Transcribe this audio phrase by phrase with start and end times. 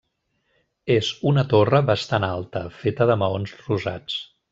[0.93, 4.17] És una torre bastant alta, feta de maons rosats.